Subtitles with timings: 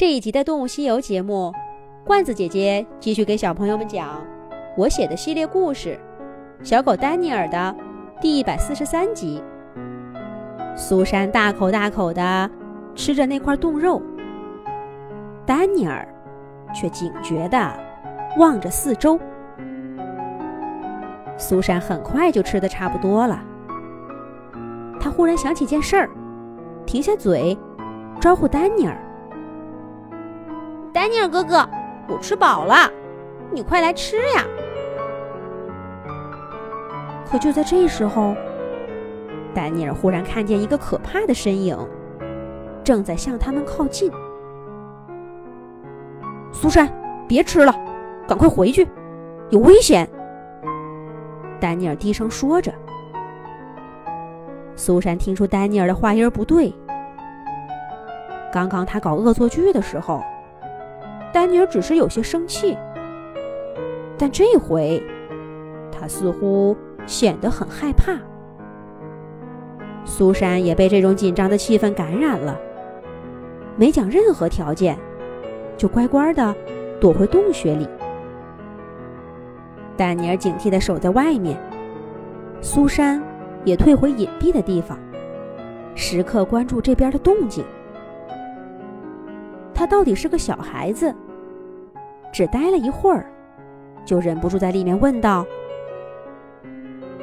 [0.00, 1.52] 这一集的《动物西游》节目，
[2.06, 4.18] 罐子姐姐继续给小朋友们讲
[4.74, 6.00] 我写的系列故事
[6.66, 7.76] 《小狗丹尼尔》的
[8.18, 9.42] 第一百四十三集。
[10.74, 12.50] 苏珊大口大口地
[12.94, 14.00] 吃着那块冻肉，
[15.44, 16.08] 丹尼尔
[16.74, 17.70] 却警觉地
[18.38, 19.20] 望着四周。
[21.36, 23.38] 苏珊很快就吃的差不多了，
[24.98, 26.08] 她忽然想起件事儿，
[26.86, 27.54] 停下嘴，
[28.18, 28.96] 招呼丹尼尔。
[30.92, 31.68] 丹尼尔哥哥，
[32.08, 32.90] 我吃饱了，
[33.52, 34.44] 你快来吃呀！
[37.30, 38.34] 可就在这时候，
[39.54, 41.78] 丹尼尔忽然看见一个可怕的身影，
[42.82, 44.10] 正在向他们靠近。
[46.52, 46.92] 苏珊，
[47.28, 47.72] 别吃了，
[48.26, 48.86] 赶快回去，
[49.50, 50.08] 有危险！
[51.60, 52.72] 丹尼尔低声说着。
[54.74, 56.74] 苏珊听出丹尼尔的话音不对，
[58.52, 60.20] 刚刚他搞恶作剧的时候。
[61.32, 62.76] 丹尼尔只是有些生气，
[64.18, 65.02] 但这回
[65.92, 68.18] 他似乎显得很害怕。
[70.04, 72.58] 苏珊也被这种紧张的气氛感染了，
[73.76, 74.98] 没讲任何条件，
[75.76, 76.54] 就乖乖的
[77.00, 77.86] 躲回洞穴里。
[79.96, 81.56] 丹尼尔警惕的守在外面，
[82.60, 83.22] 苏珊
[83.64, 84.98] 也退回隐蔽的地方，
[85.94, 87.64] 时刻关注这边的动静。
[89.80, 91.14] 他到底是个小孩子，
[92.30, 93.24] 只待了一会儿，
[94.04, 95.46] 就忍不住在里面问道：“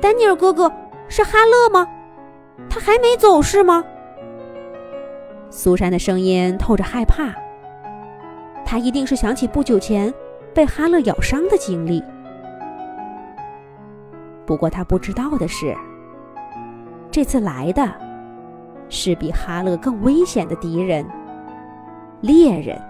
[0.00, 0.72] 丹尼尔哥哥
[1.08, 1.84] 是哈勒吗？
[2.70, 3.82] 他还没走是吗？”
[5.50, 7.34] 苏珊的声音透着害怕，
[8.64, 10.14] 他一定是想起不久前
[10.54, 12.00] 被哈勒咬伤的经历。
[14.46, 15.76] 不过他不知道的是，
[17.10, 17.92] 这次来的
[18.88, 21.04] 是比哈勒更危险的敌人。
[22.24, 22.80] 猎人，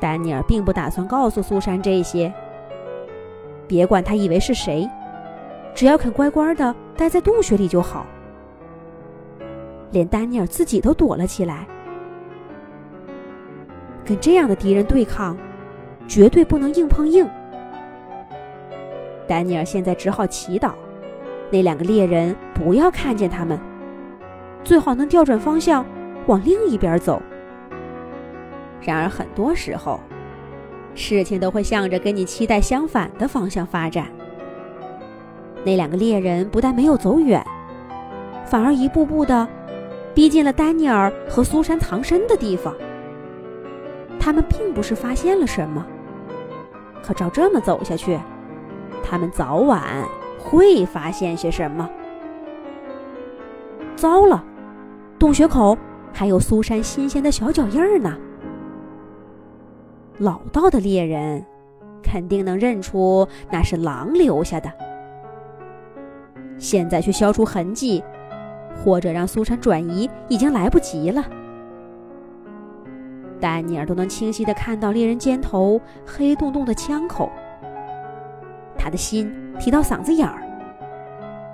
[0.00, 2.32] 丹尼尔并不打算告诉苏珊这些。
[3.66, 4.88] 别管他以为是谁，
[5.74, 8.06] 只要肯乖乖的待在洞穴里就好。
[9.90, 11.66] 连丹尼尔自己都躲了起来。
[14.04, 15.36] 跟这样的敌人对抗，
[16.06, 17.28] 绝对不能硬碰硬。
[19.26, 20.70] 丹尼尔现在只好祈祷，
[21.50, 23.58] 那两个猎人不要看见他们，
[24.62, 25.84] 最好能调转方向，
[26.28, 27.20] 往另一边走。
[28.86, 30.00] 然而，很多时候，
[30.94, 34.06] 事情都会向着跟你期待相反的方向发展。
[35.64, 37.44] 那两个猎人不但没有走远，
[38.44, 39.48] 反而一步步的
[40.14, 42.74] 逼近了丹尼尔和苏珊藏身的地方。
[44.20, 45.84] 他们并不是发现了什么，
[47.02, 48.18] 可照这么走下去，
[49.02, 49.82] 他们早晚
[50.38, 51.88] 会发现些什么。
[53.96, 54.44] 糟了，
[55.18, 55.76] 洞穴口
[56.12, 58.16] 还有苏珊新鲜的小脚印儿呢。
[60.18, 61.44] 老道的猎人
[62.02, 64.70] 肯定能认出那是狼留下的。
[66.56, 68.02] 现在去消除痕迹，
[68.76, 71.24] 或者让苏珊转移，已经来不及了。
[73.40, 77.30] 丹尼尔都能清晰的看到猎人肩头黑洞洞的枪口，
[78.78, 80.40] 他的心提到嗓子眼儿。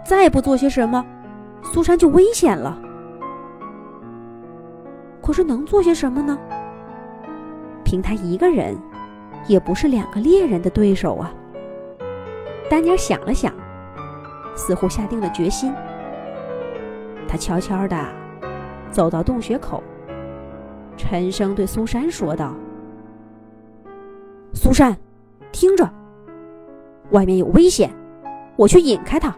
[0.04, 1.04] 再不做些什么，
[1.62, 2.78] 苏珊就危险了。
[5.22, 6.38] 可是能做些什么呢？
[7.90, 8.78] 凭他一个人，
[9.48, 11.34] 也不是两个猎人的对手啊。
[12.70, 13.52] 丹尼尔想了想，
[14.54, 15.74] 似乎下定了决心。
[17.26, 18.06] 他悄悄地
[18.92, 19.82] 走到洞穴口，
[20.96, 22.54] 沉声对苏珊说道
[24.54, 24.96] ：“苏珊，
[25.50, 25.90] 听着，
[27.10, 27.90] 外面有危险，
[28.54, 29.36] 我去引开他。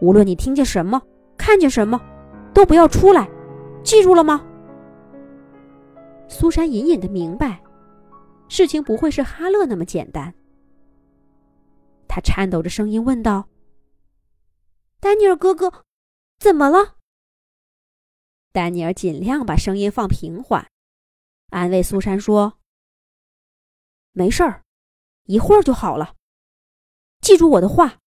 [0.00, 1.02] 无论你听见什么，
[1.36, 2.00] 看见什么，
[2.54, 3.28] 都不要出来，
[3.82, 4.42] 记住了吗？”
[6.32, 7.62] 苏珊隐隐的明白，
[8.48, 10.34] 事情不会是哈勒那么简单。
[12.08, 13.48] 他颤抖着声音问道
[14.98, 15.84] ：“丹尼尔哥哥，
[16.38, 16.96] 怎么了？”
[18.50, 20.68] 丹尼尔尽量把声音放平缓，
[21.50, 22.58] 安慰苏珊说
[24.12, 24.64] ：“没事儿，
[25.24, 26.16] 一会儿就好了。
[27.20, 27.98] 记住我的话，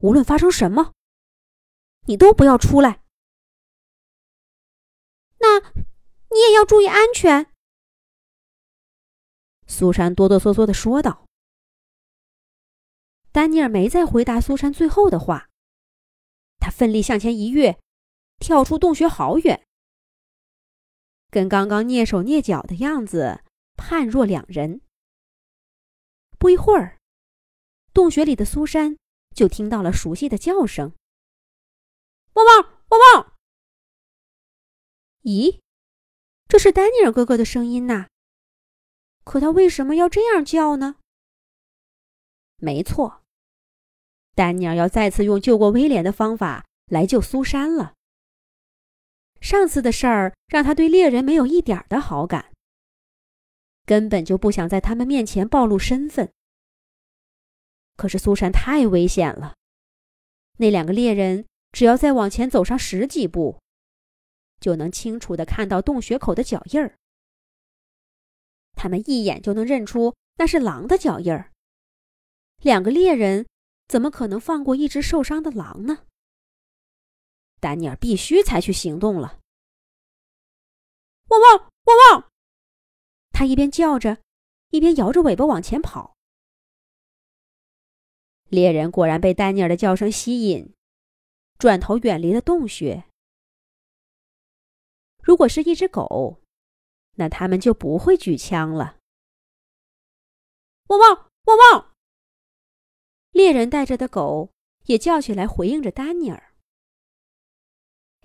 [0.00, 0.92] 无论发生什么，
[2.06, 3.02] 你都不要出来。”
[5.40, 5.67] 那。
[6.30, 7.52] 你也要注意安全。”
[9.66, 11.26] 苏珊哆哆嗦嗦的说道。
[13.30, 15.48] 丹尼尔没再回答苏珊最后的话，
[16.58, 17.78] 他奋力向前一跃，
[18.38, 19.64] 跳出洞穴好远，
[21.30, 23.44] 跟刚刚蹑手蹑脚的样子
[23.76, 24.80] 判若两人。
[26.38, 26.98] 不一会儿，
[27.92, 28.96] 洞穴里的苏珊
[29.36, 30.94] 就听到了熟悉的叫声
[32.32, 33.36] ：“汪汪汪汪！”
[35.22, 35.60] 咦？
[36.48, 38.08] 这是丹尼尔哥哥的声音呐。
[39.22, 40.96] 可他为什么要这样叫呢？
[42.56, 43.22] 没错，
[44.34, 47.94] 丹尼尔要再次用救过威廉的方法来救苏珊了。
[49.40, 52.50] 上次的事儿让他对猎人没有一点的好感，
[53.84, 56.32] 根本就不想在他们面前暴露身份。
[57.96, 59.54] 可是苏珊太危险了，
[60.56, 63.60] 那两个猎人只要再往前走上十几步，
[64.60, 66.98] 就能清楚的看到洞穴口的脚印儿。
[68.74, 71.52] 他们一眼就能认出那是狼的脚印儿。
[72.58, 73.46] 两个猎人
[73.88, 76.06] 怎么可能放过一只受伤的狼呢？
[77.60, 79.40] 丹尼尔必须采取行动了！
[81.28, 82.30] 汪汪汪汪！
[83.32, 84.18] 他一边叫着，
[84.70, 86.16] 一边摇着尾巴往前跑。
[88.48, 90.72] 猎人果然被丹尼尔的叫声吸引，
[91.58, 93.07] 转头远离了洞穴。
[95.28, 96.40] 如果是一只狗，
[97.16, 98.96] 那他们就不会举枪了。
[100.86, 101.94] 汪汪汪汪！
[103.32, 104.50] 猎人带着的狗
[104.86, 106.54] 也叫起来，回应着丹尼尔。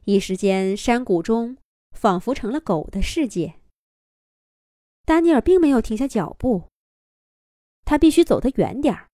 [0.05, 1.57] 一时间，山谷中
[1.91, 3.59] 仿佛成了狗的世界。
[5.03, 6.69] 丹尼尔并没有停下脚步，
[7.83, 9.09] 他必须走得远点儿，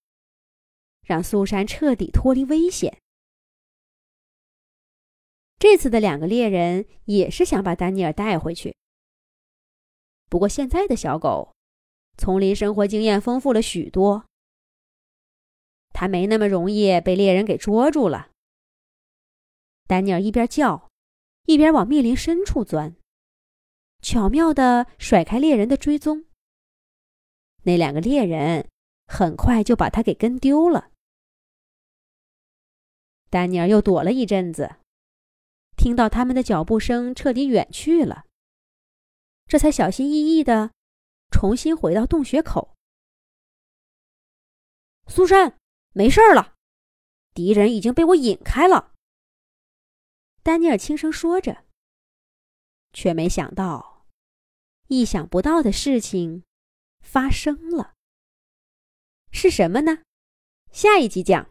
[1.01, 3.01] 让苏珊彻底脱离危险。
[5.59, 8.77] 这次的两个猎人也是想把丹尼尔带回去，
[10.29, 11.53] 不过现在的小狗，
[12.17, 14.25] 丛林生活经验丰富了许多，
[15.89, 18.31] 它没那么容易被猎人给捉住了。
[19.85, 20.89] 丹尼尔一边叫，
[21.45, 22.95] 一边往密林深处钻，
[24.01, 26.23] 巧妙地甩开猎人的追踪。
[27.63, 28.69] 那两个猎人
[29.07, 30.91] 很快就把他给跟丢了。
[33.29, 34.77] 丹尼尔又躲了一阵子，
[35.79, 38.25] 听到他们的脚步声彻底远去了，
[39.47, 40.73] 这才小心翼翼地
[41.31, 42.75] 重新回到洞穴口。
[45.07, 45.57] 苏珊，
[45.93, 46.55] 没事了，
[47.33, 48.93] 敌人已经被我引开了。
[50.43, 51.63] 丹尼尔轻声说着，
[52.91, 54.05] 却没想到，
[54.87, 56.43] 意想不到的事情
[56.99, 57.93] 发生了。
[59.31, 60.03] 是什么呢？
[60.73, 61.47] 下一集讲。